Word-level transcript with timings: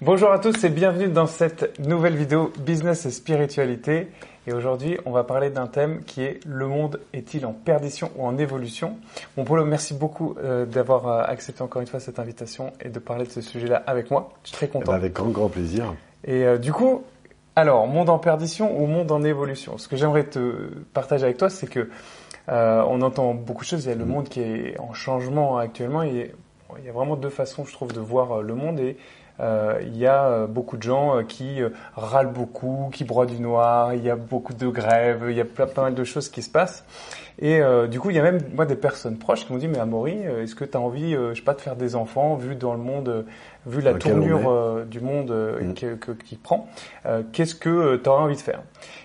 Bonjour 0.00 0.30
à 0.30 0.38
tous 0.38 0.62
et 0.62 0.68
bienvenue 0.68 1.08
dans 1.08 1.26
cette 1.26 1.80
nouvelle 1.80 2.14
vidéo 2.14 2.52
Business 2.60 3.04
et 3.04 3.10
Spiritualité. 3.10 4.06
Et 4.46 4.52
aujourd'hui, 4.52 4.96
on 5.06 5.10
va 5.10 5.24
parler 5.24 5.50
d'un 5.50 5.66
thème 5.66 6.04
qui 6.04 6.22
est 6.22 6.38
le 6.46 6.68
monde 6.68 7.00
est-il 7.12 7.44
en 7.44 7.52
perdition 7.52 8.12
ou 8.16 8.24
en 8.24 8.38
évolution? 8.38 8.96
Bon 9.36 9.42
Polo, 9.42 9.64
merci 9.64 9.94
beaucoup 9.94 10.36
euh, 10.38 10.66
d'avoir 10.66 11.08
euh, 11.08 11.24
accepté 11.26 11.62
encore 11.62 11.82
une 11.82 11.88
fois 11.88 11.98
cette 11.98 12.20
invitation 12.20 12.72
et 12.80 12.90
de 12.90 12.98
parler 13.00 13.24
de 13.24 13.32
ce 13.32 13.40
sujet-là 13.40 13.82
avec 13.88 14.12
moi. 14.12 14.30
Je 14.44 14.50
suis 14.50 14.56
très 14.56 14.68
content. 14.68 14.84
Eh 14.84 14.90
ben, 14.90 14.94
avec 14.94 15.14
grand 15.14 15.30
grand 15.30 15.48
plaisir. 15.48 15.92
Et 16.24 16.44
euh, 16.44 16.58
du 16.58 16.72
coup, 16.72 17.02
alors, 17.56 17.88
monde 17.88 18.08
en 18.08 18.20
perdition 18.20 18.80
ou 18.80 18.86
monde 18.86 19.10
en 19.10 19.24
évolution? 19.24 19.78
Ce 19.78 19.88
que 19.88 19.96
j'aimerais 19.96 20.24
te 20.24 20.68
partager 20.94 21.24
avec 21.24 21.38
toi, 21.38 21.50
c'est 21.50 21.66
que 21.66 21.90
on 22.46 23.02
entend 23.02 23.34
beaucoup 23.34 23.64
de 23.64 23.68
choses. 23.68 23.84
Il 23.86 23.88
y 23.88 23.92
a 23.92 23.96
le 23.96 24.04
mm. 24.04 24.08
monde 24.08 24.28
qui 24.28 24.42
est 24.42 24.78
en 24.78 24.94
changement 24.94 25.58
actuellement. 25.58 26.04
Et 26.04 26.30
il 26.78 26.84
y 26.84 26.88
a 26.88 26.92
vraiment 26.92 27.16
deux 27.16 27.30
façons, 27.30 27.64
je 27.64 27.72
trouve, 27.72 27.92
de 27.92 28.00
voir 28.00 28.42
le 28.42 28.54
monde. 28.54 28.78
Et 28.78 28.96
il 29.40 29.96
y 29.96 30.06
a 30.06 30.26
euh, 30.26 30.46
beaucoup 30.46 30.76
de 30.76 30.82
gens 30.82 31.18
euh, 31.18 31.22
qui 31.22 31.60
râlent 31.94 32.32
beaucoup, 32.32 32.90
qui 32.92 33.04
broient 33.04 33.26
du 33.26 33.40
noir, 33.40 33.94
il 33.94 34.02
y 34.02 34.10
a 34.10 34.16
beaucoup 34.16 34.54
de 34.54 34.68
grèves, 34.68 35.26
il 35.28 35.36
y 35.36 35.40
a 35.40 35.44
pas, 35.44 35.68
mal 35.76 35.94
de 35.94 36.04
choses 36.04 36.28
qui 36.28 36.42
se 36.42 36.50
passent. 36.50 36.84
Et 37.40 37.60
du 37.88 38.00
coup, 38.00 38.10
il 38.10 38.16
y 38.16 38.18
a 38.18 38.22
même 38.24 38.40
moi 38.52 38.66
des 38.66 38.74
personnes 38.74 39.16
proches 39.16 39.46
qui 39.46 39.52
m'ont 39.52 39.60
dit 39.60 39.68
mais 39.68 39.78
Amaury, 39.78 40.22
est-ce 40.22 40.56
que 40.56 40.64
tu 40.64 40.76
as 40.76 40.80
envie, 40.80 41.12
je 41.12 41.34
sais 41.34 41.42
pas, 41.42 41.54
de 41.54 41.60
faire 41.60 41.76
des 41.76 41.94
enfants 41.94 42.34
vu 42.34 42.56
dans 42.56 42.72
le 42.72 42.80
monde, 42.80 43.26
vu 43.64 43.80
la 43.80 43.94
tournure 43.94 44.84
du 44.86 45.00
monde 45.00 45.30
mm. 45.30 45.72
qui 46.24 46.34
prend, 46.34 46.68
qu'est-ce 47.30 47.54
que 47.54 47.94
tu 47.94 48.08
aurais 48.08 48.22
envie 48.24 48.34
de 48.34 48.40
faire? 48.40 48.62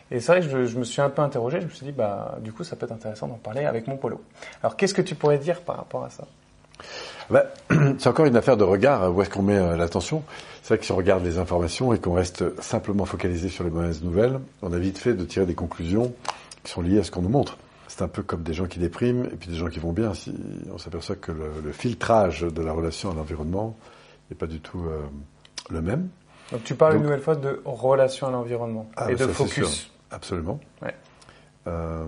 Et 0.09 0.19
c'est 0.19 0.31
vrai 0.31 0.41
que 0.41 0.47
je, 0.47 0.65
je, 0.65 0.79
me 0.79 0.83
suis 0.83 0.99
un 0.99 1.11
peu 1.11 1.21
interrogé, 1.21 1.61
je 1.61 1.65
me 1.65 1.71
suis 1.71 1.85
dit 1.85 1.91
bah 1.91 2.39
du 2.41 2.51
coup 2.51 2.63
ça 2.63 2.75
peut 2.75 2.85
être 2.87 2.91
intéressant 2.91 3.27
d'en 3.27 3.35
parler 3.35 3.65
avec 3.65 3.85
mon 3.85 3.97
polo. 3.97 4.19
Alors 4.63 4.77
qu'est-ce 4.77 4.95
que 4.95 5.03
tu 5.03 5.13
pourrais 5.13 5.37
dire 5.37 5.61
par 5.61 5.77
rapport 5.77 6.03
à 6.03 6.09
ça? 6.09 6.25
Bah, 7.29 7.45
c'est 7.97 8.07
encore 8.07 8.25
une 8.25 8.35
affaire 8.35 8.57
de 8.57 8.63
regard, 8.63 9.13
où 9.13 9.21
est-ce 9.21 9.29
qu'on 9.29 9.41
met 9.41 9.57
euh, 9.57 9.75
l'attention? 9.75 10.23
C'est 10.61 10.69
vrai 10.69 10.77
que 10.77 10.85
si 10.85 10.91
on 10.91 10.95
regarde 10.95 11.23
les 11.23 11.37
informations 11.37 11.93
et 11.93 11.99
qu'on 11.99 12.13
reste 12.13 12.61
simplement 12.61 13.05
focalisé 13.05 13.49
sur 13.49 13.63
les 13.63 13.69
mauvaises 13.69 14.01
nouvelles, 14.01 14.39
on 14.61 14.71
a 14.71 14.77
vite 14.77 14.97
fait 14.97 15.13
de 15.13 15.25
tirer 15.25 15.45
des 15.45 15.55
conclusions 15.55 16.13
qui 16.63 16.71
sont 16.71 16.81
liées 16.81 16.99
à 16.99 17.03
ce 17.03 17.11
qu'on 17.11 17.21
nous 17.21 17.29
montre. 17.29 17.57
C'est 17.87 18.01
un 18.01 18.07
peu 18.07 18.23
comme 18.23 18.43
des 18.43 18.53
gens 18.53 18.65
qui 18.65 18.79
dépriment 18.79 19.25
et 19.25 19.35
puis 19.35 19.49
des 19.49 19.55
gens 19.55 19.67
qui 19.67 19.79
vont 19.79 19.91
bien. 19.91 20.13
Si 20.13 20.33
on 20.73 20.77
s'aperçoit 20.77 21.15
que 21.17 21.31
le, 21.31 21.71
filtrage 21.73 22.41
de 22.41 22.61
la 22.61 22.71
relation 22.71 23.11
à 23.11 23.13
l'environnement 23.13 23.77
n'est 24.29 24.37
pas 24.37 24.47
du 24.47 24.61
tout 24.61 24.85
euh, 24.85 25.01
le 25.69 25.81
même. 25.81 26.07
Donc 26.51 26.63
tu 26.63 26.75
parles 26.75 26.95
une 26.95 27.03
nouvelle 27.03 27.19
fois 27.19 27.35
de 27.35 27.61
relation 27.65 28.27
à 28.27 28.31
l'environnement 28.31 28.89
ah, 28.95 29.11
et 29.11 29.15
de 29.15 29.27
focus. 29.27 29.91
Absolument. 30.11 30.59
Ouais. 30.81 30.95
Euh, 31.67 32.05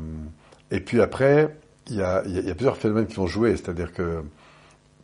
et 0.71 0.79
puis 0.79 1.01
après, 1.01 1.55
il 1.87 1.97
y 1.97 2.01
a, 2.01 2.23
y 2.25 2.49
a, 2.49 2.55
plusieurs 2.55 2.77
phénomènes 2.77 3.07
qui 3.07 3.15
vont 3.15 3.27
jouer, 3.27 3.51
c'est-à-dire 3.51 3.93
que 3.93 4.23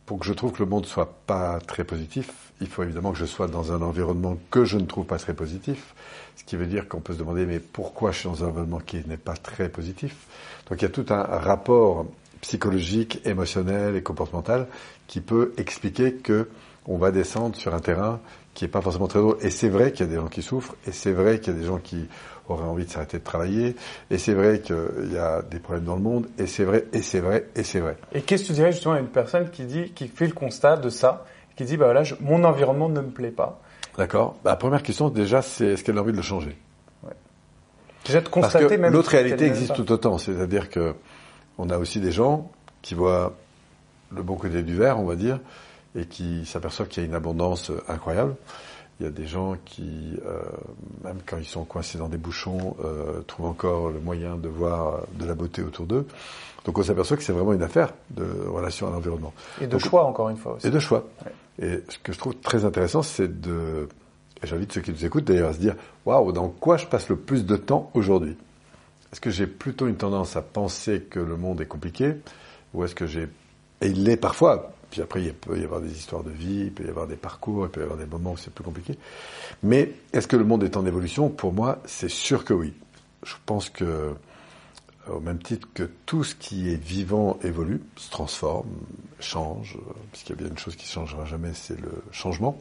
pour 0.06 0.18
que 0.18 0.26
je 0.26 0.32
trouve 0.32 0.52
que 0.52 0.62
le 0.62 0.68
monde 0.68 0.86
soit 0.86 1.14
pas 1.26 1.58
très 1.60 1.84
positif, 1.84 2.52
il 2.60 2.66
faut 2.66 2.82
évidemment 2.82 3.12
que 3.12 3.18
je 3.18 3.24
sois 3.24 3.48
dans 3.48 3.72
un 3.72 3.82
environnement 3.82 4.38
que 4.50 4.64
je 4.64 4.78
ne 4.78 4.86
trouve 4.86 5.04
pas 5.04 5.18
très 5.18 5.34
positif. 5.34 5.94
Ce 6.36 6.44
qui 6.44 6.56
veut 6.56 6.66
dire 6.66 6.88
qu'on 6.88 7.00
peut 7.00 7.12
se 7.12 7.18
demander, 7.18 7.46
mais 7.46 7.60
pourquoi 7.60 8.12
je 8.12 8.20
suis 8.20 8.28
dans 8.28 8.44
un 8.44 8.48
environnement 8.48 8.80
qui 8.80 9.02
n'est 9.06 9.16
pas 9.16 9.36
très 9.36 9.68
positif? 9.68 10.14
Donc 10.68 10.80
il 10.80 10.84
y 10.84 10.86
a 10.86 10.90
tout 10.90 11.06
un 11.10 11.22
rapport 11.22 12.06
psychologique, 12.40 13.20
émotionnel 13.24 13.96
et 13.96 14.02
comportemental 14.02 14.66
qui 15.06 15.20
peut 15.20 15.52
expliquer 15.56 16.14
que 16.14 16.48
on 16.86 16.96
va 16.96 17.10
descendre 17.10 17.56
sur 17.56 17.74
un 17.74 17.80
terrain 17.80 18.20
qui 18.54 18.64
n'est 18.64 18.70
pas 18.70 18.80
forcément 18.80 19.06
très 19.06 19.20
drôle. 19.20 19.36
Et 19.40 19.50
c'est 19.50 19.68
vrai 19.68 19.92
qu'il 19.92 20.06
y 20.06 20.08
a 20.08 20.12
des 20.12 20.18
gens 20.18 20.28
qui 20.28 20.42
souffrent, 20.42 20.74
et 20.86 20.92
c'est 20.92 21.12
vrai 21.12 21.40
qu'il 21.40 21.54
y 21.54 21.56
a 21.56 21.58
des 21.58 21.66
gens 21.66 21.78
qui 21.78 22.08
auraient 22.48 22.64
envie 22.64 22.84
de 22.84 22.90
s'arrêter 22.90 23.18
de 23.18 23.24
travailler, 23.24 23.76
et 24.10 24.18
c'est 24.18 24.34
vrai 24.34 24.60
qu'il 24.60 25.12
y 25.12 25.16
a 25.16 25.42
des 25.42 25.58
problèmes 25.58 25.84
dans 25.84 25.96
le 25.96 26.02
monde, 26.02 26.26
et 26.38 26.46
c'est 26.46 26.64
vrai, 26.64 26.86
et 26.92 27.02
c'est 27.02 27.20
vrai, 27.20 27.46
et 27.54 27.62
c'est 27.62 27.80
vrai. 27.80 27.96
Et 28.12 28.22
qu'est-ce 28.22 28.42
que 28.42 28.48
tu 28.48 28.52
dirais 28.54 28.72
justement 28.72 28.94
à 28.94 28.98
une 28.98 29.06
personne 29.06 29.48
qui 29.50 29.64
dit, 29.64 29.90
qui 29.92 30.08
fait 30.08 30.26
le 30.26 30.34
constat 30.34 30.76
de 30.76 30.90
ça, 30.90 31.24
qui 31.56 31.64
dit, 31.64 31.76
bah 31.76 31.86
voilà, 31.86 32.02
mon 32.20 32.44
environnement 32.44 32.88
ne 32.88 33.00
me 33.00 33.10
plaît 33.10 33.30
pas? 33.30 33.60
D'accord. 33.96 34.36
Bah, 34.42 34.50
la 34.50 34.56
première 34.56 34.82
question, 34.82 35.08
déjà, 35.08 35.42
c'est 35.42 35.66
est-ce 35.66 35.84
qu'elle 35.84 35.98
a 35.98 36.00
envie 36.00 36.12
de 36.12 36.16
le 36.16 36.22
changer? 36.22 36.56
Ouais. 37.04 37.12
Déjà 38.04 38.20
de 38.20 38.28
constater 38.28 38.76
Parce 38.76 38.90
que 38.90 38.92
L'autre 38.92 39.10
réalité 39.10 39.46
existe 39.46 39.74
tout 39.74 39.90
autant, 39.92 40.18
c'est-à-dire 40.18 40.68
que 40.68 40.94
on 41.58 41.70
a 41.70 41.78
aussi 41.78 42.00
des 42.00 42.12
gens 42.12 42.50
qui 42.80 42.94
voient 42.94 43.34
le 44.10 44.22
bon 44.22 44.36
côté 44.36 44.62
du 44.62 44.74
verre, 44.74 44.98
on 44.98 45.04
va 45.04 45.16
dire, 45.16 45.38
et 45.94 46.06
qui 46.06 46.46
s'aperçoivent 46.46 46.88
qu'il 46.88 47.02
y 47.02 47.06
a 47.06 47.08
une 47.08 47.14
abondance 47.14 47.70
incroyable. 47.88 48.34
Il 49.00 49.06
y 49.06 49.08
a 49.08 49.10
des 49.10 49.26
gens 49.26 49.56
qui, 49.64 50.16
euh, 50.24 50.42
même 51.02 51.18
quand 51.26 51.38
ils 51.38 51.46
sont 51.46 51.64
coincés 51.64 51.98
dans 51.98 52.08
des 52.08 52.18
bouchons, 52.18 52.76
euh, 52.84 53.20
trouvent 53.26 53.46
encore 53.46 53.90
le 53.90 53.98
moyen 53.98 54.36
de 54.36 54.48
voir 54.48 55.00
de 55.14 55.24
la 55.24 55.34
beauté 55.34 55.62
autour 55.62 55.86
d'eux. 55.86 56.06
Donc 56.64 56.78
on 56.78 56.82
s'aperçoit 56.82 57.16
que 57.16 57.22
c'est 57.22 57.32
vraiment 57.32 57.52
une 57.52 57.62
affaire 57.62 57.92
de 58.10 58.24
relation 58.46 58.86
à 58.86 58.90
l'environnement. 58.90 59.32
Et 59.60 59.66
de 59.66 59.78
choix, 59.78 60.04
encore 60.04 60.28
une 60.28 60.36
fois 60.36 60.54
aussi. 60.54 60.68
Et 60.68 60.70
de 60.70 60.78
choix. 60.78 61.04
Et 61.60 61.82
ce 61.88 61.98
que 61.98 62.12
je 62.12 62.18
trouve 62.18 62.36
très 62.36 62.64
intéressant, 62.64 63.02
c'est 63.02 63.40
de... 63.40 63.88
Et 64.42 64.46
j'invite 64.46 64.72
ceux 64.72 64.80
qui 64.80 64.92
nous 64.92 65.04
écoutent 65.04 65.24
d'ailleurs 65.24 65.50
à 65.50 65.52
se 65.54 65.58
dire, 65.58 65.74
waouh, 66.06 66.32
dans 66.32 66.48
quoi 66.48 66.76
je 66.76 66.86
passe 66.86 67.08
le 67.08 67.16
plus 67.16 67.44
de 67.44 67.56
temps 67.56 67.90
aujourd'hui? 67.94 68.36
Est-ce 69.12 69.20
que 69.20 69.30
j'ai 69.30 69.46
plutôt 69.46 69.88
une 69.88 69.96
tendance 69.96 70.36
à 70.36 70.42
penser 70.42 71.02
que 71.02 71.18
le 71.18 71.36
monde 71.36 71.60
est 71.60 71.66
compliqué 71.66 72.14
Ou 72.72 72.84
est-ce 72.84 72.94
que 72.94 73.06
j'ai... 73.06 73.28
Et 73.80 73.88
il 73.88 74.04
l'est 74.04 74.16
parfois, 74.16 74.72
puis 74.92 75.00
après, 75.00 75.22
il 75.22 75.32
peut 75.32 75.58
y 75.58 75.64
avoir 75.64 75.80
des 75.80 75.90
histoires 75.90 76.22
de 76.22 76.30
vie, 76.30 76.64
il 76.66 76.70
peut 76.70 76.84
y 76.84 76.88
avoir 76.90 77.06
des 77.06 77.16
parcours, 77.16 77.64
il 77.64 77.70
peut 77.70 77.80
y 77.80 77.82
avoir 77.82 77.98
des 77.98 78.04
moments 78.04 78.32
où 78.32 78.36
c'est 78.36 78.52
plus 78.52 78.62
compliqué. 78.62 78.98
Mais 79.62 79.94
est-ce 80.12 80.28
que 80.28 80.36
le 80.36 80.44
monde 80.44 80.62
est 80.64 80.76
en 80.76 80.84
évolution? 80.84 81.30
Pour 81.30 81.54
moi, 81.54 81.78
c'est 81.86 82.10
sûr 82.10 82.44
que 82.44 82.52
oui. 82.52 82.74
Je 83.24 83.32
pense 83.46 83.70
que, 83.70 84.12
au 85.10 85.20
même 85.20 85.38
titre 85.38 85.66
que 85.72 85.84
tout 86.04 86.24
ce 86.24 86.34
qui 86.34 86.70
est 86.70 86.76
vivant 86.76 87.38
évolue, 87.42 87.80
se 87.96 88.10
transforme, 88.10 88.68
change, 89.18 89.78
puisqu'il 90.12 90.32
y 90.32 90.34
a 90.34 90.42
bien 90.42 90.48
une 90.48 90.58
chose 90.58 90.76
qui 90.76 90.84
ne 90.84 90.90
changera 90.90 91.24
jamais, 91.24 91.54
c'est 91.54 91.80
le 91.80 92.04
changement. 92.10 92.58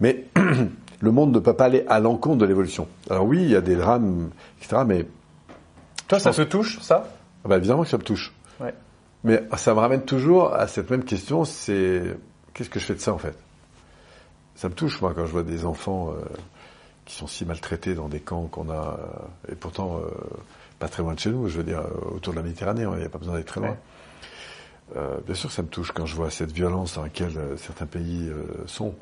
Mais 0.00 0.26
le 1.00 1.10
monde 1.10 1.32
ne 1.32 1.38
peut 1.38 1.54
pas 1.54 1.64
aller 1.64 1.86
à 1.88 2.00
l'encontre 2.00 2.36
de 2.36 2.44
l'évolution. 2.44 2.86
Alors 3.08 3.24
oui, 3.24 3.42
il 3.42 3.48
y 3.48 3.56
a 3.56 3.62
des 3.62 3.76
drames, 3.76 4.28
etc., 4.60 4.82
mais... 4.86 5.06
Toi, 6.06 6.20
ça 6.20 6.34
se 6.34 6.42
touche, 6.42 6.80
ça? 6.80 7.08
Ah 7.46 7.48
bah, 7.48 7.56
Évidemment 7.56 7.84
que 7.84 7.88
ça 7.88 7.96
me 7.96 8.02
touche. 8.02 8.34
Mais 9.28 9.42
ça 9.58 9.74
me 9.74 9.80
ramène 9.80 10.06
toujours 10.06 10.54
à 10.54 10.66
cette 10.68 10.88
même 10.88 11.04
question, 11.04 11.44
c'est 11.44 12.16
qu'est-ce 12.54 12.70
que 12.70 12.80
je 12.80 12.86
fais 12.86 12.94
de 12.94 13.00
ça 13.00 13.12
en 13.12 13.18
fait? 13.18 13.36
Ça 14.54 14.70
me 14.70 14.74
touche 14.74 15.02
moi 15.02 15.12
quand 15.14 15.26
je 15.26 15.32
vois 15.32 15.42
des 15.42 15.66
enfants 15.66 16.12
euh, 16.12 16.24
qui 17.04 17.14
sont 17.14 17.26
si 17.26 17.44
maltraités 17.44 17.94
dans 17.94 18.08
des 18.08 18.20
camps 18.20 18.46
qu'on 18.46 18.70
a, 18.70 18.98
euh, 18.98 19.52
et 19.52 19.54
pourtant 19.54 19.98
euh, 19.98 20.08
pas 20.78 20.88
très 20.88 21.02
loin 21.02 21.12
de 21.12 21.18
chez 21.20 21.28
nous, 21.28 21.46
je 21.46 21.58
veux 21.58 21.62
dire 21.62 21.82
autour 22.10 22.32
de 22.32 22.38
la 22.38 22.42
Méditerranée, 22.42 22.84
il 22.90 22.98
n'y 23.00 23.04
a 23.04 23.10
pas 23.10 23.18
besoin 23.18 23.36
d'être 23.36 23.48
très 23.48 23.60
loin. 23.60 23.76
bien 25.26 25.34
sûr 25.34 25.52
ça 25.52 25.60
me 25.60 25.68
touche 25.68 25.92
quand 25.92 26.06
je 26.06 26.16
vois 26.16 26.30
cette 26.30 26.52
violence 26.52 26.94
dans 26.94 27.02
laquelle 27.02 27.38
certains 27.58 27.84
pays 27.84 28.32
sont, 28.64 28.94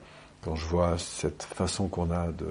quand 0.43 0.57
je 0.57 0.67
vois 0.67 0.99
cette 0.99 1.45
façon 1.45 1.87
qu'on 1.87 2.11
a 2.11 2.33
de 2.33 2.49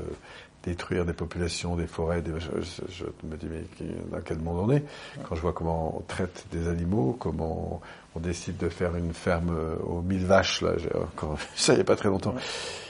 détruire 0.66 1.06
des 1.06 1.14
populations, 1.14 1.76
des 1.76 1.88
forêts, 1.88 2.22
des... 2.22 2.32
Je, 2.40 3.06
me 3.24 3.38
dis, 3.38 3.48
mais 3.50 3.64
dans 4.12 4.22
quel 4.22 4.40
monde 4.40 4.70
on 4.70 4.72
est? 4.74 4.84
Quand 5.24 5.36
je 5.36 5.42
vois 5.42 5.54
comment 5.54 5.98
on 5.98 6.02
traite 6.02 6.46
des 6.52 6.68
animaux, 6.68 7.16
comment 7.20 7.82
on 8.16 8.20
décide 8.20 8.58
de 8.58 8.70
faire 8.70 8.96
une 8.96 9.14
ferme 9.14 9.56
euh, 9.56 9.76
aux 9.86 10.02
mille 10.02 10.26
vaches, 10.26 10.62
là, 10.62 10.72
ça 11.56 11.74
il 11.74 11.76
n'y 11.76 11.82
a 11.82 11.86
pas 11.86 11.96
très 11.96 12.10
longtemps. 12.10 12.34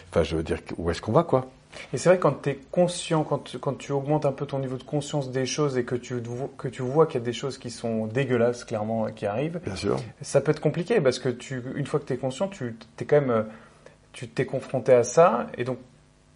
Enfin, 0.10 0.24
je 0.24 0.38
veux 0.38 0.44
dire, 0.44 0.60
où 0.78 0.90
est-ce 0.90 1.02
qu'on 1.02 1.12
va, 1.12 1.24
quoi? 1.24 1.48
Et 1.94 1.98
c'est 1.98 2.08
vrai 2.08 2.20
quand 2.20 2.44
tu 2.44 2.52
es 2.52 2.56
conscient, 2.72 3.26
quand 3.26 3.40
tu, 3.40 3.60
quand 3.60 3.74
tu 3.74 3.92
augmentes 3.92 4.26
un 4.26 4.32
peu 4.32 4.46
ton 4.46 4.60
niveau 4.60 4.78
de 4.78 4.84
conscience 4.84 5.32
des 5.32 5.46
choses 5.46 5.78
et 5.78 5.84
que 5.84 5.96
tu, 5.96 6.22
que 6.58 6.70
tu 6.70 6.82
vois 6.82 7.06
qu'il 7.06 7.20
y 7.20 7.24
a 7.24 7.26
des 7.26 7.34
choses 7.34 7.58
qui 7.58 7.70
sont 7.70 8.08
dégueulasses, 8.08 8.64
clairement, 8.64 9.08
qui 9.08 9.26
arrivent, 9.26 9.60
Bien 9.66 9.76
sûr. 9.76 9.98
ça 10.22 10.40
peut 10.40 10.52
être 10.52 10.62
compliqué 10.62 11.02
parce 11.02 11.20
que 11.20 11.28
tu, 11.28 11.62
une 11.76 11.86
fois 11.86 12.00
que 12.00 12.06
tu 12.06 12.14
es 12.14 12.18
conscient, 12.18 12.48
tu 12.48 12.78
t'es 12.96 13.04
quand 13.04 13.20
même, 13.20 13.30
euh, 13.30 13.44
tu 14.14 14.30
t'es 14.30 14.46
confronté 14.46 14.94
à 14.94 15.04
ça 15.04 15.48
et 15.58 15.66
donc 15.66 15.78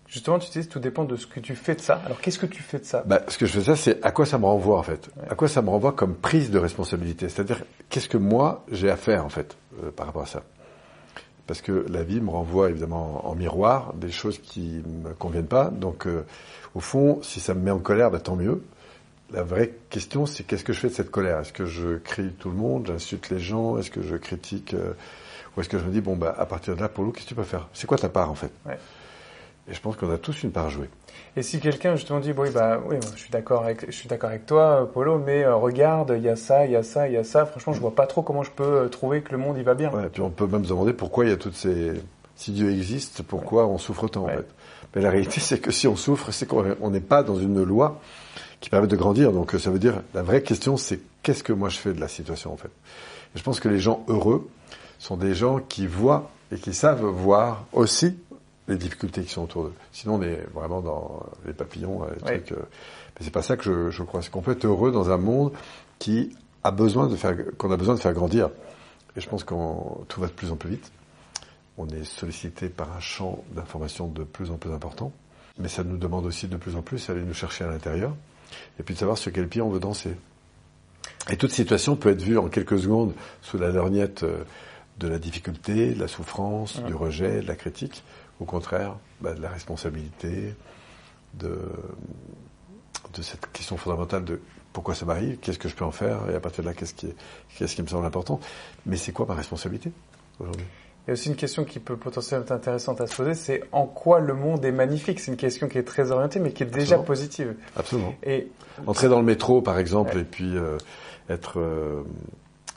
Justement, 0.10 0.40
tu 0.40 0.50
dis, 0.50 0.68
tout 0.68 0.80
dépend 0.80 1.04
de 1.04 1.16
ce 1.16 1.28
que 1.28 1.40
tu 1.40 1.56
fais 1.56 1.76
de 1.76 1.82
ça. 1.82 2.02
Alors, 2.04 2.20
qu'est-ce 2.20 2.40
que 2.40 2.48
tu 2.48 2.64
fais 2.64 2.80
de 2.80 2.84
ça? 2.84 3.04
Bah, 3.06 3.22
Ce 3.28 3.38
que 3.38 3.46
je 3.46 3.52
fais 3.52 3.60
de 3.60 3.64
ça, 3.64 3.76
c'est 3.76 4.04
à 4.04 4.10
quoi 4.10 4.26
ça 4.26 4.40
me 4.40 4.46
renvoie, 4.46 4.80
en 4.80 4.84
fait. 4.84 5.08
À 5.30 5.36
quoi 5.36 5.48
ça 5.48 5.62
me 5.62 5.70
renvoie 5.70 5.92
comme 5.92 6.16
prise 6.16 6.50
de 6.50 6.58
responsabilité? 6.58 7.30
C'est-à-dire, 7.30 7.64
qu'est-ce 7.90 8.10
que 8.10 8.18
moi, 8.18 8.66
j'ai 8.72 8.90
à 8.90 8.96
faire, 8.96 9.24
en 9.24 9.30
fait, 9.30 9.56
euh, 9.84 9.92
par 9.92 10.08
rapport 10.08 10.24
à 10.24 10.26
ça? 10.26 10.42
Parce 11.46 11.62
que 11.62 11.86
la 11.90 12.02
vie 12.02 12.22
me 12.22 12.32
renvoie, 12.32 12.72
évidemment, 12.72 13.30
en, 13.30 13.36
miroir, 13.36 13.94
des 13.94 14.10
choses 14.10 14.40
qui 14.40 14.82
me 15.04 15.14
conviennent 15.14 15.46
pas. 15.46 15.70
Donc, 15.70 16.08
euh, 16.08 16.26
au 16.74 16.80
fond, 16.80 17.20
si 17.22 17.40
ça 17.40 17.54
me 17.54 17.62
met 17.62 17.72
en 17.72 17.80
colère, 17.80 18.10
bah, 18.10 18.20
tant 18.20 18.36
mieux. 18.36 18.64
La 19.32 19.44
vraie 19.44 19.76
question, 19.92 20.26
c'est 20.26 20.44
qu'est-ce 20.44 20.64
que 20.64 20.74
je 20.74 20.80
fais 20.80 20.90
de 20.90 20.94
cette 20.94 21.12
colère? 21.12 21.38
Est-ce 21.38 21.54
que 21.54 21.68
je 21.68 21.98
crie 21.98 22.32
tout 22.34 22.50
le 22.50 22.56
monde, 22.56 22.88
j'insulte 22.88 23.30
les 23.30 23.40
gens? 23.40 23.78
Est-ce 23.78 23.92
que 23.92 24.02
je 24.02 24.16
critique 24.16 24.74
euh, 24.74 24.94
Ou 25.56 25.62
est-ce 25.62 25.70
que 25.70 25.78
je 25.78 25.84
me 25.84 25.92
dis, 25.92 26.02
bon, 26.02 26.16
bah, 26.16 26.34
à 26.36 26.48
partir 26.48 26.76
de 26.76 26.82
là, 26.82 26.90
Polo, 26.90 27.12
qu'est-ce 27.12 27.26
que 27.26 27.30
tu 27.30 27.36
peux 27.36 27.44
faire? 27.44 27.68
C'est 27.74 27.86
quoi 27.86 28.00
ta 28.00 28.10
part, 28.10 28.32
en 28.32 28.36
fait? 28.36 28.52
Et 29.70 29.74
je 29.74 29.82
pense 29.82 29.96
qu'on 29.96 30.12
a 30.12 30.18
tous 30.18 30.44
une 30.44 30.52
part 30.52 30.66
à 30.66 30.70
jouer. 30.70 30.90
Et 31.36 31.44
si 31.44 31.60
quelqu'un 31.60 31.96
justement 31.96 32.20
dit, 32.20 32.34
oui, 32.36 32.50
bah, 32.52 32.82
oui, 32.88 32.98
je 33.14 33.20
suis 33.20 33.30
d'accord 33.30 33.64
avec, 33.64 33.86
je 33.86 33.96
suis 33.96 34.08
d'accord 34.08 34.30
avec 34.30 34.46
toi, 34.46 34.90
Polo, 34.92 35.20
mais 35.20 35.44
euh, 35.44 35.56
regarde, 35.56 36.14
il 36.18 36.24
y 36.24 36.30
a 36.30 36.36
ça, 36.36 36.66
il 36.66 36.72
y 36.72 36.76
a 36.76 36.84
ça, 36.84 37.08
il 37.08 37.14
y 37.14 37.18
a 37.18 37.24
ça. 37.24 37.46
Franchement, 37.46 37.74
je 37.74 37.80
vois 37.80 37.94
pas 37.94 38.08
trop 38.08 38.24
comment 38.24 38.44
je 38.44 38.52
peux 38.52 38.64
euh, 38.64 38.88
trouver 38.88 39.22
que 39.22 39.32
le 39.32 39.38
monde 39.38 39.58
il 39.58 39.64
va 39.64 39.76
bien. 39.76 39.92
Ouais, 39.92 40.08
et 40.08 40.10
puis 40.10 40.22
on 40.22 40.32
peut 40.32 40.48
même 40.48 40.64
se 40.64 40.70
demander 40.70 40.94
pourquoi 40.94 41.26
il 41.26 41.30
y 41.30 41.34
a 41.34 41.38
toutes 41.38 41.56
ces, 41.56 41.94
si 42.36 42.52
Dieu 42.52 42.72
existe, 42.72 43.22
pourquoi 43.22 43.68
on 43.68 43.78
souffre 43.78 44.08
tant 44.08 44.24
en 44.24 44.30
fait. 44.30 44.48
Mais 44.96 45.02
la 45.02 45.12
réalité, 45.12 45.40
c'est 45.40 45.60
que 45.60 45.72
si 45.72 45.88
on 45.88 45.96
souffre, 45.96 46.32
c'est 46.32 46.48
qu'on 46.48 46.90
n'est 46.90 47.00
pas 47.00 47.22
dans 47.22 47.36
une 47.36 47.64
loi 47.64 48.00
qui 48.60 48.70
permet 48.70 48.88
de 48.88 48.96
grandir. 48.96 49.32
Donc 49.32 49.52
ça 49.52 49.70
veut 49.70 49.80
dire, 49.80 50.02
la 50.14 50.24
vraie 50.24 50.42
question, 50.42 50.78
c'est 50.78 51.00
qu'est-ce 51.22 51.44
que 51.44 51.54
moi 51.54 51.70
je 51.70 51.78
fais 51.78 51.94
de 51.94 52.00
la 52.00 52.08
situation 52.08 52.52
en 52.52 52.58
fait? 52.58 52.72
Et 53.36 53.38
je 53.38 53.44
pense 53.44 53.60
que 53.60 53.70
les 53.70 53.80
gens 53.80 54.04
heureux 54.08 54.50
sont 54.98 55.16
des 55.16 55.36
gens 55.36 55.60
qui 55.60 55.86
voient 55.86 56.32
et 56.52 56.58
qui 56.58 56.74
savent 56.74 57.06
voir 57.06 57.66
aussi 57.72 58.18
les 58.70 58.78
difficultés 58.78 59.24
qui 59.24 59.34
sont 59.34 59.44
autour 59.44 59.66
d'eux. 59.66 59.74
Sinon, 59.92 60.16
on 60.16 60.22
est 60.22 60.48
vraiment 60.54 60.82
dans 60.82 61.26
les 61.46 61.54
papillons, 61.54 62.06
les 62.06 62.20
trucs. 62.20 62.52
Euh, 62.52 62.62
mais 63.18 63.26
c'est 63.26 63.32
pas 63.32 63.42
ça 63.42 63.58
que 63.58 63.64
je, 63.64 63.90
je 63.90 64.04
crois. 64.04 64.22
C'est 64.22 64.30
qu'on 64.30 64.42
peut 64.42 64.52
être 64.52 64.66
heureux 64.66 64.92
dans 64.92 65.10
un 65.10 65.18
monde 65.18 65.52
qui 65.98 66.36
a 66.64 66.72
besoin 66.72 67.08
de 67.08 67.16
faire, 67.16 67.36
qu'on 67.58 67.72
a 67.72 67.78
besoin 67.78 67.96
de 67.96 68.00
faire 68.00 68.14
grandir. 68.14 68.50
Et 69.16 69.22
je 69.22 69.28
pense 69.28 69.44
que 69.44 69.54
tout 70.08 70.22
va 70.22 70.28
de 70.28 70.32
plus 70.32 70.52
en 70.52 70.56
plus 70.56 70.70
vite. 70.72 70.92
On 71.78 71.88
est 71.90 72.04
sollicité 72.04 72.70
par 72.70 72.92
un 72.96 73.00
champ 73.00 73.44
d'information 73.54 74.08
de 74.08 74.24
plus 74.24 74.52
en 74.52 74.58
plus 74.58 74.72
important. 74.72 75.12
Mais 75.58 75.68
ça 75.68 75.84
nous 75.84 75.98
demande 75.98 76.26
aussi 76.26 76.48
de 76.48 76.58
plus 76.58 76.76
en 76.76 76.82
plus 76.82 77.08
d'aller 77.08 77.24
nous 77.24 77.34
chercher 77.34 77.64
à 77.64 77.68
l'intérieur. 77.68 78.16
Et 78.80 78.84
puis 78.84 78.94
de 78.94 79.00
savoir 79.00 79.18
sur 79.18 79.32
quel 79.32 79.48
pied 79.48 79.62
on 79.62 79.70
veut 79.70 79.80
danser. 79.80 80.16
Et 81.30 81.38
toute 81.38 81.52
situation 81.52 81.96
peut 81.96 82.10
être 82.10 82.22
vue 82.22 82.38
en 82.38 82.50
quelques 82.50 82.80
secondes 82.80 83.14
sous 83.42 83.58
la 83.58 83.70
lorgnette 83.70 84.24
euh, 84.24 84.44
de 85.00 85.08
la 85.08 85.20
difficulté, 85.20 85.94
de 85.94 86.00
la 86.00 86.08
souffrance, 86.08 86.82
du 86.84 86.94
rejet, 86.94 87.42
de 87.42 87.48
la 87.48 87.56
critique. 87.56 88.04
Au 88.40 88.46
contraire, 88.46 88.96
bah, 89.22 89.34
de 89.34 89.42
la 89.42 89.50
responsabilité, 89.50 90.56
de, 91.34 91.60
de 93.14 93.22
cette 93.22 93.52
question 93.52 93.78
fondamentale 93.78 94.24
de 94.24 94.42
pourquoi 94.74 94.96
ça 94.96 95.06
m'arrive, 95.06 95.38
qu'est-ce 95.38 95.60
que 95.60 95.68
je 95.68 95.76
peux 95.76 95.86
en 95.86 95.92
faire, 95.92 96.30
et 96.30 96.36
à 96.36 96.40
partir 96.40 96.64
de 96.64 96.70
là, 96.70 96.74
qu'est-ce 96.74 96.94
qui, 96.94 97.14
qu'est-ce 97.58 97.76
qui 97.76 97.82
me 97.82 97.88
semble 97.88 98.06
important. 98.06 98.40
Mais 98.86 98.98
c'est 98.98 99.12
quoi 99.12 99.26
ma 99.26 99.36
responsabilité 99.36 99.92
aujourd'hui? 100.40 100.66
Il 101.08 101.10
y 101.10 101.12
a 101.12 101.14
aussi 101.14 101.30
une 101.30 101.36
question 101.36 101.64
qui 101.64 101.80
peut 101.80 101.98
potentiellement 101.98 102.46
être 102.46 102.52
intéressante 102.52 103.02
à 103.02 103.08
se 103.08 103.16
poser, 103.16 103.34
c'est 103.34 103.64
en 103.72 103.88
quoi 103.88 104.20
le 104.20 104.36
monde 104.36 104.64
est 104.64 104.72
magnifique? 104.72 105.20
C'est 105.20 105.32
une 105.32 105.38
question 105.38 105.68
qui 105.68 105.80
est 105.80 105.84
très 105.84 106.12
orientée, 106.12 106.40
mais 106.40 106.52
qui 106.52 106.62
est 106.62 106.68
déjà 106.68 107.00
positive. 107.00 107.56
Absolument. 107.76 108.14
Et 108.22 108.52
entrer 108.86 109.10
dans 109.10 109.18
le 109.18 109.26
métro, 109.26 109.62
par 109.62 109.80
exemple, 109.80 110.18
et 110.20 110.24
puis 110.24 110.56
euh, 110.56 110.78
être 111.28 111.60
euh, 111.60 112.04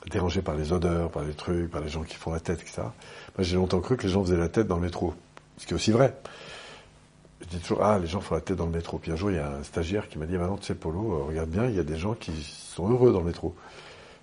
dérangé 0.09 0.41
par 0.41 0.55
les 0.55 0.73
odeurs, 0.73 1.11
par 1.11 1.23
les 1.23 1.33
trucs, 1.33 1.69
par 1.69 1.81
les 1.81 1.89
gens 1.89 2.01
qui 2.01 2.15
font 2.15 2.31
la 2.31 2.39
tête, 2.39 2.59
etc. 2.61 2.81
Moi, 2.81 2.91
j'ai 3.39 3.55
longtemps 3.55 3.81
cru 3.81 3.97
que 3.97 4.03
les 4.03 4.09
gens 4.09 4.23
faisaient 4.23 4.37
la 4.37 4.49
tête 4.49 4.65
dans 4.65 4.77
le 4.77 4.81
métro, 4.81 5.13
ce 5.57 5.65
qui 5.65 5.73
est 5.73 5.75
aussi 5.75 5.91
vrai. 5.91 6.15
Je 7.41 7.47
dis 7.47 7.59
toujours, 7.59 7.83
ah, 7.83 7.99
les 7.99 8.07
gens 8.07 8.21
font 8.21 8.35
la 8.35 8.41
tête 8.41 8.57
dans 8.57 8.65
le 8.65 8.71
métro. 8.71 8.97
Puis 8.97 9.11
un 9.11 9.15
jour, 9.15 9.31
il 9.31 9.37
y 9.37 9.39
a 9.39 9.49
un 9.49 9.63
stagiaire 9.63 10.07
qui 10.07 10.17
m'a 10.17 10.25
dit, 10.25 10.37
maintenant, 10.37 10.57
tu 10.57 10.65
sais, 10.65 10.75
Polo, 10.75 11.13
euh, 11.13 11.23
regarde 11.27 11.49
bien, 11.49 11.65
il 11.65 11.75
y 11.75 11.79
a 11.79 11.83
des 11.83 11.97
gens 11.97 12.13
qui 12.13 12.31
sont 12.43 12.89
heureux 12.89 13.11
dans 13.11 13.19
le 13.19 13.25
métro. 13.25 13.55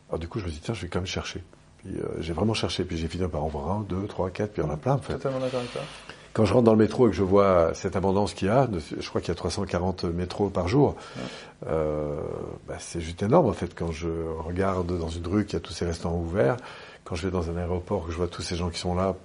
Alors 0.08 0.18
du 0.18 0.28
coup, 0.28 0.38
je 0.38 0.46
me 0.46 0.50
dis, 0.50 0.60
tiens, 0.60 0.74
je 0.74 0.82
vais 0.82 0.88
quand 0.88 1.00
même 1.00 1.06
chercher. 1.06 1.42
Puis 1.78 1.96
euh, 1.96 2.20
j'ai 2.20 2.32
vraiment 2.32 2.54
cherché, 2.54 2.84
puis 2.84 2.98
j'ai 2.98 3.08
fini 3.08 3.26
par 3.28 3.44
en 3.44 3.48
voir 3.48 3.70
un, 3.70 3.80
deux, 3.80 4.06
trois, 4.06 4.30
quatre, 4.30 4.52
puis 4.52 4.62
il 4.62 4.66
y 4.66 4.68
en 4.68 4.72
a 4.72 4.76
plein, 4.76 4.94
en 4.94 4.98
fait. 4.98 5.14
Totalement 5.14 5.40
d'accord 5.40 5.60
avec 5.60 5.72
toi. 5.72 5.82
Quand 6.32 6.44
je 6.44 6.52
rentre 6.52 6.64
dans 6.64 6.72
le 6.72 6.78
métro 6.78 7.08
et 7.08 7.10
que 7.10 7.16
je 7.16 7.24
vois 7.24 7.74
cette 7.74 7.96
abondance 7.96 8.34
qu'il 8.34 8.46
y 8.46 8.50
a, 8.50 8.68
je 8.72 9.08
crois 9.08 9.20
qu'il 9.20 9.28
y 9.28 9.32
a 9.32 9.34
340 9.34 10.04
métros 10.04 10.48
par 10.48 10.68
jour, 10.68 10.94
euh, 11.66 12.20
bah, 12.68 12.76
c'est 12.78 13.00
juste 13.00 13.22
énorme 13.22 13.46
en 13.46 13.52
fait. 13.52 13.74
Quand 13.74 13.90
je 13.90 14.08
regarde 14.38 14.96
dans 14.96 15.08
une 15.08 15.26
rue 15.26 15.44
qu'il 15.44 15.54
y 15.54 15.56
a 15.56 15.60
tous 15.60 15.72
ces 15.72 15.84
restaurants 15.84 16.20
ouverts, 16.20 16.56
quand 17.02 17.16
je 17.16 17.26
vais 17.26 17.32
dans 17.32 17.50
un 17.50 17.56
aéroport, 17.56 18.06
que 18.06 18.12
je 18.12 18.16
vois 18.16 18.28
tous 18.28 18.42
ces 18.42 18.54
gens 18.54 18.70
qui 18.70 18.78
sont 18.78 18.94
là, 18.94 19.16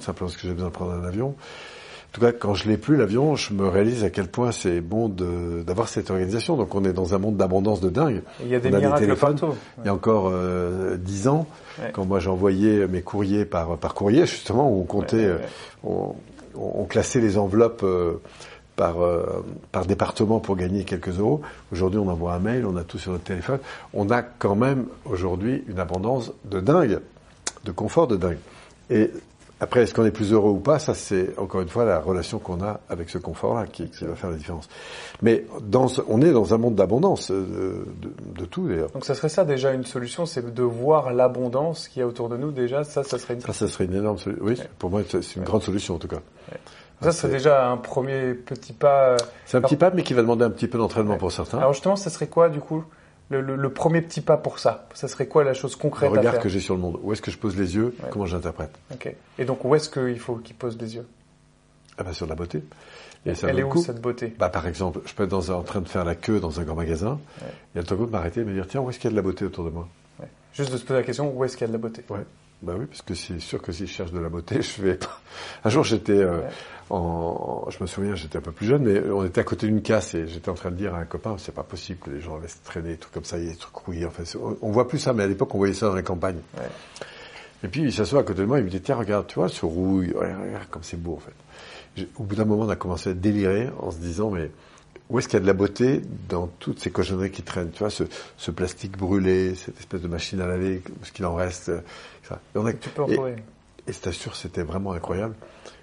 simplement 0.00 0.28
parce 0.28 0.40
que 0.40 0.46
j'ai 0.46 0.54
besoin 0.54 0.68
de 0.68 0.74
prendre 0.74 0.92
un 0.92 1.04
avion. 1.04 1.28
En 1.28 2.14
tout 2.14 2.20
cas, 2.20 2.32
quand 2.32 2.52
je 2.52 2.68
l'ai 2.68 2.76
plus 2.76 2.96
l'avion, 2.96 3.36
je 3.36 3.54
me 3.54 3.66
réalise 3.66 4.04
à 4.04 4.10
quel 4.10 4.28
point 4.28 4.52
c'est 4.52 4.82
bon 4.82 5.08
d'avoir 5.08 5.88
cette 5.88 6.10
organisation. 6.10 6.56
Donc, 6.56 6.74
on 6.74 6.84
est 6.84 6.92
dans 6.92 7.14
un 7.14 7.18
monde 7.18 7.38
d'abondance 7.38 7.80
de 7.80 7.88
dingue. 7.88 8.22
Il 8.42 8.48
y 8.48 8.54
a 8.54 8.60
des 8.60 8.70
miracles 8.70 9.16
partout. 9.16 9.54
Il 9.78 9.86
y 9.86 9.88
a 9.88 9.94
encore 9.94 10.28
euh, 10.30 10.98
dix 10.98 11.26
ans, 11.26 11.46
quand 11.94 12.04
moi 12.04 12.20
j'envoyais 12.20 12.86
mes 12.86 13.00
courriers 13.00 13.46
par 13.46 13.78
par 13.78 13.94
courrier, 13.94 14.26
justement, 14.26 14.70
où 14.70 14.80
on 14.80 14.84
comptait, 14.84 15.30
on, 15.84 16.14
on, 16.54 16.84
classait 16.84 17.20
les 17.20 17.38
enveloppes 17.38 17.82
euh, 17.82 18.20
par, 18.76 19.02
euh, 19.02 19.44
par 19.70 19.86
département 19.86 20.40
pour 20.40 20.56
gagner 20.56 20.84
quelques 20.84 21.18
euros. 21.18 21.40
Aujourd'hui, 21.72 21.98
on 21.98 22.08
envoie 22.08 22.34
un 22.34 22.38
mail, 22.38 22.66
on 22.66 22.76
a 22.76 22.84
tout 22.84 22.98
sur 22.98 23.12
notre 23.12 23.24
téléphone. 23.24 23.58
On 23.94 24.10
a 24.10 24.22
quand 24.22 24.54
même 24.54 24.86
aujourd'hui 25.04 25.64
une 25.68 25.78
abondance 25.78 26.32
de 26.44 26.60
dingue, 26.60 27.00
de 27.64 27.72
confort 27.72 28.06
de 28.06 28.16
dingue. 28.16 28.38
Et 28.90 29.10
après, 29.62 29.82
est-ce 29.82 29.94
qu'on 29.94 30.04
est 30.04 30.10
plus 30.10 30.32
heureux 30.32 30.50
ou 30.50 30.58
pas? 30.58 30.80
Ça, 30.80 30.92
c'est 30.92 31.38
encore 31.38 31.60
une 31.60 31.68
fois 31.68 31.84
la 31.84 32.00
relation 32.00 32.40
qu'on 32.40 32.60
a 32.64 32.80
avec 32.88 33.08
ce 33.08 33.18
confort-là 33.18 33.66
qui, 33.66 33.88
qui, 33.88 34.04
va 34.04 34.16
faire 34.16 34.30
la 34.30 34.36
différence. 34.36 34.68
Mais 35.22 35.46
dans, 35.62 35.86
on 36.08 36.20
est 36.20 36.32
dans 36.32 36.52
un 36.52 36.58
monde 36.58 36.74
d'abondance 36.74 37.30
euh, 37.30 37.84
de, 38.00 38.12
de, 38.40 38.44
tout 38.44 38.66
d'ailleurs. 38.66 38.90
Donc, 38.90 39.04
ça 39.04 39.14
serait 39.14 39.28
ça 39.28 39.44
déjà 39.44 39.72
une 39.72 39.84
solution, 39.84 40.26
c'est 40.26 40.52
de 40.52 40.62
voir 40.64 41.12
l'abondance 41.12 41.86
qu'il 41.86 42.00
y 42.00 42.02
a 42.02 42.08
autour 42.08 42.28
de 42.28 42.36
nous. 42.36 42.50
Déjà, 42.50 42.82
ça, 42.82 43.04
ça 43.04 43.18
serait 43.18 43.34
une. 43.34 43.40
Ça, 43.40 43.52
ça 43.52 43.68
serait 43.68 43.84
une 43.84 43.94
énorme 43.94 44.18
solution. 44.18 44.44
Oui, 44.44 44.60
pour 44.80 44.90
moi, 44.90 45.02
c'est 45.08 45.36
une 45.36 45.44
grande 45.44 45.62
solution 45.62 45.94
en 45.94 45.98
tout 45.98 46.08
cas. 46.08 46.20
Ça, 47.00 47.12
c'est 47.12 47.28
déjà 47.28 47.68
un 47.68 47.76
premier 47.76 48.34
petit 48.34 48.72
pas. 48.72 49.10
Euh, 49.10 49.16
c'est 49.46 49.58
un 49.58 49.60
petit 49.60 49.76
pas, 49.76 49.90
mais 49.90 50.02
qui 50.02 50.12
va 50.12 50.22
demander 50.22 50.44
un 50.44 50.50
petit 50.50 50.66
peu 50.66 50.78
d'entraînement 50.78 51.18
pour 51.18 51.30
certains. 51.30 51.58
Alors 51.58 51.72
justement, 51.72 51.94
ça 51.94 52.10
serait 52.10 52.26
quoi 52.26 52.48
du 52.48 52.58
coup? 52.58 52.84
Le, 53.40 53.72
premier 53.72 54.02
petit 54.02 54.20
pas 54.20 54.36
pour 54.36 54.58
ça. 54.58 54.86
Ça 54.94 55.08
serait 55.08 55.26
quoi 55.26 55.44
la 55.44 55.54
chose 55.54 55.76
concrète 55.76 56.10
Le 56.10 56.18
regard 56.18 56.38
que 56.38 56.48
j'ai 56.48 56.60
sur 56.60 56.74
le 56.74 56.80
monde. 56.80 56.98
Où 57.02 57.12
est-ce 57.12 57.22
que 57.22 57.30
je 57.30 57.38
pose 57.38 57.56
les 57.56 57.74
yeux 57.74 57.94
Comment 58.10 58.26
j'interprète. 58.26 58.78
Et 59.38 59.44
donc 59.44 59.64
où 59.64 59.74
est-ce 59.74 59.88
qu'il 59.88 60.18
faut 60.18 60.36
qu'il 60.36 60.56
pose 60.56 60.78
les 60.78 60.96
yeux 60.96 61.06
Ah 61.98 62.02
bah 62.02 62.12
sur 62.12 62.26
la 62.26 62.34
beauté. 62.34 62.62
Et 63.24 63.34
ça 63.34 63.48
Elle 63.48 63.60
est 63.60 63.62
où 63.62 63.76
cette 63.80 64.00
beauté? 64.00 64.34
Bah, 64.38 64.48
Par 64.48 64.66
exemple, 64.66 65.00
je 65.06 65.14
peux 65.14 65.24
être 65.24 65.30
dans 65.30 65.50
en 65.50 65.62
train 65.62 65.80
de 65.80 65.88
faire 65.88 66.04
la 66.04 66.14
queue 66.14 66.40
dans 66.40 66.58
un 66.58 66.64
grand 66.64 66.74
magasin, 66.74 67.20
et 67.76 67.78
à 67.78 67.82
tout 67.82 67.96
coup 67.96 68.06
de 68.06 68.10
m'arrêter 68.10 68.40
et 68.40 68.44
me 68.44 68.52
dire 68.52 68.66
tiens, 68.66 68.80
où 68.80 68.90
est-ce 68.90 68.98
qu'il 68.98 69.08
y 69.10 69.12
a 69.12 69.12
de 69.12 69.16
la 69.16 69.22
beauté 69.22 69.44
autour 69.44 69.64
de 69.64 69.70
moi? 69.70 69.88
Juste 70.54 70.70
de 70.72 70.76
se 70.76 70.84
poser 70.84 71.00
la 71.00 71.06
question 71.06 71.32
où 71.34 71.44
est-ce 71.44 71.56
qu'il 71.56 71.62
y 71.62 71.64
a 71.64 71.68
de 71.68 71.72
la 71.72 71.78
beauté? 71.78 72.04
Ouais. 72.10 72.20
Bah 72.62 72.74
oui, 72.78 72.86
parce 72.86 73.02
que 73.02 73.14
c'est 73.14 73.40
sûr 73.40 73.60
que 73.60 73.72
si 73.72 73.86
je 73.88 73.92
cherche 73.92 74.12
de 74.12 74.20
la 74.20 74.28
beauté, 74.28 74.62
je 74.62 74.82
vais. 74.82 74.98
Un 75.64 75.70
jour, 75.70 75.82
j'étais 75.82 76.12
euh, 76.12 76.40
en, 76.90 77.66
je 77.70 77.78
me 77.80 77.86
souviens, 77.88 78.14
j'étais 78.14 78.38
un 78.38 78.40
peu 78.42 78.52
plus 78.52 78.66
jeune, 78.66 78.84
mais 78.84 79.10
on 79.10 79.24
était 79.24 79.40
à 79.40 79.44
côté 79.44 79.66
d'une 79.66 79.82
casse 79.82 80.14
et 80.14 80.28
j'étais 80.28 80.48
en 80.48 80.54
train 80.54 80.70
de 80.70 80.76
dire 80.76 80.94
à 80.94 80.98
un 80.98 81.04
copain, 81.04 81.36
c'est 81.38 81.54
pas 81.54 81.64
possible 81.64 81.98
que 81.98 82.10
les 82.10 82.20
gens 82.20 82.38
laissent 82.38 82.62
traîner 82.62 82.90
des 82.90 82.98
trucs 82.98 83.14
comme 83.14 83.24
ça, 83.24 83.38
il 83.38 83.44
y 83.44 83.48
a 83.48 83.50
des 83.52 83.58
trucs 83.58 83.74
rouillés. 83.74 84.06
Enfin, 84.06 84.22
on, 84.60 84.70
voit 84.70 84.86
plus 84.86 85.00
ça, 85.00 85.12
mais 85.12 85.24
à 85.24 85.26
l'époque, 85.26 85.52
on 85.54 85.58
voyait 85.58 85.74
ça 85.74 85.88
dans 85.88 85.96
les 85.96 86.04
campagnes. 86.04 86.40
Ouais. 86.56 86.68
Et 87.64 87.68
puis, 87.68 87.82
il 87.82 87.92
s'assoit 87.92 88.20
à 88.20 88.24
côté 88.24 88.42
de 88.42 88.46
moi, 88.46 88.58
il 88.58 88.64
me 88.64 88.70
dit, 88.70 88.80
tiens, 88.80 88.96
regarde, 88.96 89.26
tu 89.26 89.36
vois, 89.36 89.48
ce 89.48 89.64
rouille, 89.64 90.12
regarde 90.12 90.66
comme 90.70 90.82
c'est 90.82 91.00
beau, 91.00 91.14
en 91.14 91.20
fait. 91.20 92.06
Au 92.16 92.22
bout 92.22 92.36
d'un 92.36 92.44
moment, 92.44 92.64
on 92.64 92.68
a 92.68 92.76
commencé 92.76 93.10
à 93.10 93.14
délirer 93.14 93.70
en 93.80 93.90
se 93.90 93.98
disant, 93.98 94.30
mais 94.30 94.50
où 95.12 95.18
est-ce 95.18 95.28
qu'il 95.28 95.36
y 95.36 95.36
a 95.36 95.42
de 95.42 95.46
la 95.46 95.52
beauté 95.52 96.00
dans 96.28 96.46
toutes 96.46 96.80
ces 96.80 96.90
cochonneries 96.90 97.30
qui 97.30 97.42
traînent 97.42 97.70
Tu 97.70 97.80
vois, 97.80 97.90
ce, 97.90 98.04
ce, 98.38 98.50
plastique 98.50 98.96
brûlé, 98.96 99.54
cette 99.54 99.78
espèce 99.78 100.00
de 100.00 100.08
machine 100.08 100.40
à 100.40 100.46
laver, 100.46 100.82
ce 101.02 101.12
qu'il 101.12 101.26
en 101.26 101.34
reste. 101.34 101.70
Ça. 102.22 102.40
Et, 102.54 102.58
on 102.58 102.64
a, 102.64 102.72
tu 102.72 102.88
peux 102.88 103.02
en 103.02 103.08
et, 103.08 103.36
et 103.86 103.92
c'est 103.92 104.10
sûr, 104.12 104.34
c'était 104.34 104.62
vraiment 104.62 104.92
incroyable. 104.92 105.34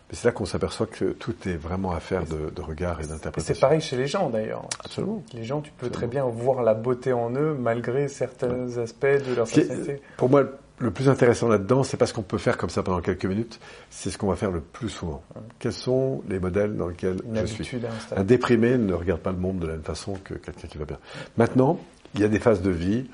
Mais 0.10 0.16
c'est 0.16 0.28
là 0.28 0.32
qu'on 0.32 0.46
s'aperçoit 0.46 0.88
que 0.88 1.06
tout 1.12 1.36
est 1.48 1.56
vraiment 1.56 1.92
affaire 1.92 2.26
de, 2.26 2.50
de 2.50 2.62
regard 2.62 3.00
et 3.00 3.06
d'interprétation. 3.06 3.54
C'est 3.54 3.60
pareil 3.60 3.82
chez 3.82 3.96
les 3.96 4.08
gens 4.08 4.32
d'ailleurs. 4.32 4.66
Absolument. 4.84 5.24
Les 5.34 5.44
gens, 5.44 5.62
tu 5.62 5.72
peux 5.78 5.92
très 5.92 6.08
bien 6.08 6.26
voir 6.26 6.64
la 6.64 6.74
beauté 6.74 7.14
en 7.14 7.32
eux 7.36 7.54
malgré 7.54 8.08
certains 8.08 8.78
aspects 8.80 9.06
de 9.06 9.36
leur 9.36 9.48
personnalité. 9.48 10.02
Pour 10.18 10.30
moi, 10.30 10.46
le 10.80 10.92
plus 10.92 11.10
intéressant 11.10 11.48
là-dedans, 11.48 11.84
c'est 11.84 11.98
pas 11.98 12.06
ce 12.06 12.14
qu'on 12.14 12.22
peut 12.22 12.38
faire 12.38 12.58
comme 12.58 12.70
ça 12.70 12.84
pendant 12.84 13.02
quelques 13.02 13.26
minutes, 13.26 13.60
c'est 13.90 14.10
ce 14.10 14.18
qu'on 14.18 14.28
va 14.28 14.36
faire 14.36 14.52
le 14.52 14.62
plus 14.62 14.90
souvent. 14.90 15.22
Quels 15.60 15.74
sont 15.74 16.24
les 16.30 16.40
modèles 16.40 16.76
dans 16.76 16.88
lesquels 16.88 17.18
je 17.34 17.64
suis 17.64 17.80
Un 18.16 18.24
déprimé 18.24 18.78
ne 18.78 18.94
regarde 18.94 19.22
pas 19.22 19.32
le 19.32 19.38
monde 19.38 19.60
de 19.60 19.68
la 19.68 19.74
même 19.74 19.84
façon 19.84 20.18
que 20.24 20.34
quelqu'un 20.34 20.68
qui 20.68 20.78
va 20.78 20.86
bien. 20.86 20.98
Maintenant, 21.38 21.80
il 22.16 22.22
y 22.22 22.24
a 22.24 22.30
des 22.30 22.40
phases 22.40 22.62
de 22.62 22.72
vie. 22.72 23.06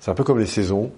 C'est 0.00 0.10
un 0.10 0.14
peu 0.14 0.24
comme 0.24 0.38
les 0.38 0.46
saisons. 0.46 0.90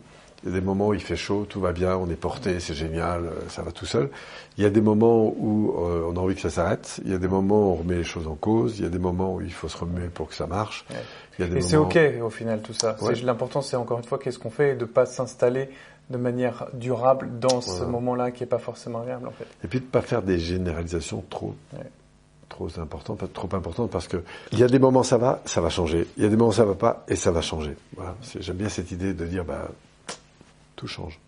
Il 0.44 0.48
y 0.50 0.52
a 0.56 0.58
des 0.58 0.64
moments 0.64 0.88
où 0.88 0.94
il 0.94 1.00
fait 1.00 1.14
chaud, 1.14 1.46
tout 1.48 1.60
va 1.60 1.72
bien, 1.72 1.96
on 1.96 2.10
est 2.10 2.16
porté, 2.16 2.58
c'est 2.58 2.74
génial, 2.74 3.26
euh, 3.26 3.30
ça 3.48 3.62
va 3.62 3.70
tout 3.70 3.86
seul. 3.86 4.10
Il 4.58 4.64
y 4.64 4.66
a 4.66 4.70
des 4.70 4.80
moments 4.80 5.32
où 5.38 5.72
euh, 5.78 6.02
on 6.08 6.16
a 6.16 6.18
envie 6.18 6.34
que 6.34 6.40
ça 6.40 6.50
s'arrête. 6.50 7.00
Il 7.04 7.12
y 7.12 7.14
a 7.14 7.18
des 7.18 7.28
moments 7.28 7.68
où 7.68 7.70
on 7.70 7.74
remet 7.76 7.94
les 7.94 8.02
choses 8.02 8.26
en 8.26 8.34
cause. 8.34 8.80
Il 8.80 8.82
y 8.82 8.86
a 8.86 8.88
des 8.88 8.98
moments 8.98 9.36
où 9.36 9.40
il 9.40 9.52
faut 9.52 9.68
se 9.68 9.76
remuer 9.76 10.08
pour 10.08 10.28
que 10.28 10.34
ça 10.34 10.48
marche. 10.48 10.84
Et 11.38 11.60
c'est 11.60 11.76
ok 11.76 11.96
au 12.22 12.30
final 12.30 12.60
tout 12.60 12.72
ça. 12.72 12.96
L'important 13.22 13.62
c'est 13.62 13.76
encore 13.76 13.98
une 13.98 14.04
fois 14.04 14.18
qu'est-ce 14.18 14.38
qu'on 14.38 14.50
fait 14.50 14.72
et 14.72 14.74
de 14.74 14.84
pas 14.84 15.06
s'installer 15.06 15.68
de 16.12 16.18
manière 16.18 16.66
durable 16.74 17.28
dans 17.40 17.60
ce 17.60 17.82
moment-là 17.82 18.30
qui 18.30 18.44
est 18.44 18.46
pas 18.46 18.58
forcément 18.58 19.00
agréable 19.00 19.26
en 19.26 19.32
fait. 19.32 19.46
Et 19.64 19.68
puis 19.68 19.80
de 19.80 19.84
pas 19.84 20.02
faire 20.02 20.22
des 20.22 20.38
généralisations 20.38 21.24
trop 21.28 21.56
trop 22.48 22.68
importantes, 22.78 23.18
pas 23.18 23.26
trop 23.26 23.48
importantes 23.56 23.90
parce 23.90 24.06
que 24.06 24.22
il 24.52 24.58
y 24.58 24.62
a 24.62 24.68
des 24.68 24.78
moments 24.78 25.02
ça 25.02 25.16
va, 25.16 25.40
ça 25.46 25.60
va 25.60 25.70
changer. 25.70 26.06
Il 26.16 26.22
y 26.22 26.26
a 26.26 26.28
des 26.28 26.36
moments 26.36 26.52
ça 26.52 26.66
va 26.66 26.74
pas 26.74 27.04
et 27.08 27.16
ça 27.16 27.32
va 27.32 27.40
changer. 27.40 27.76
Voilà. 27.96 28.14
J'aime 28.38 28.56
bien 28.56 28.68
cette 28.68 28.90
idée 28.92 29.14
de 29.14 29.26
dire 29.26 29.44
bah 29.44 29.68
tout 30.76 30.86
change. 30.86 31.18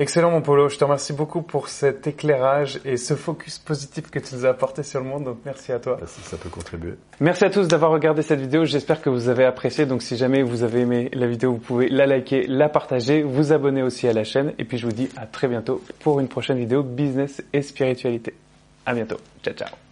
Excellent 0.00 0.30
mon 0.30 0.40
Polo, 0.40 0.70
je 0.70 0.78
te 0.78 0.84
remercie 0.84 1.12
beaucoup 1.12 1.42
pour 1.42 1.68
cet 1.68 2.06
éclairage 2.06 2.80
et 2.86 2.96
ce 2.96 3.12
focus 3.12 3.58
positif 3.58 4.10
que 4.10 4.18
tu 4.18 4.34
nous 4.34 4.46
as 4.46 4.48
apporté 4.48 4.82
sur 4.82 4.98
le 4.98 5.06
monde, 5.06 5.24
donc 5.24 5.40
merci 5.44 5.72
à 5.72 5.78
toi. 5.78 5.98
Merci, 6.00 6.22
ça 6.22 6.38
peut 6.38 6.48
contribuer. 6.48 6.94
Merci 7.20 7.44
à 7.44 7.50
tous 7.50 7.68
d'avoir 7.68 7.90
regardé 7.90 8.22
cette 8.22 8.40
vidéo, 8.40 8.64
j'espère 8.64 9.02
que 9.02 9.10
vous 9.10 9.28
avez 9.28 9.44
apprécié, 9.44 9.84
donc 9.84 10.00
si 10.00 10.16
jamais 10.16 10.42
vous 10.42 10.62
avez 10.62 10.80
aimé 10.80 11.10
la 11.12 11.26
vidéo, 11.26 11.52
vous 11.52 11.58
pouvez 11.58 11.90
la 11.90 12.06
liker, 12.06 12.46
la 12.46 12.70
partager, 12.70 13.22
vous 13.22 13.52
abonner 13.52 13.82
aussi 13.82 14.08
à 14.08 14.14
la 14.14 14.24
chaîne, 14.24 14.54
et 14.58 14.64
puis 14.64 14.78
je 14.78 14.86
vous 14.86 14.92
dis 14.92 15.10
à 15.18 15.26
très 15.26 15.48
bientôt 15.48 15.82
pour 15.98 16.18
une 16.18 16.28
prochaine 16.28 16.56
vidéo 16.56 16.82
business 16.82 17.42
et 17.52 17.60
spiritualité. 17.60 18.32
À 18.86 18.94
bientôt, 18.94 19.18
ciao 19.42 19.52
ciao 19.52 19.89